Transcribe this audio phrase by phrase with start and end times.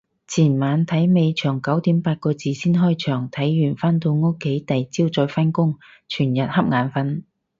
[0.25, 5.77] 前晚睇尾場九點八個字先開場，睇完返到屋企第朝再返工，
[6.07, 7.21] 全日恰眼瞓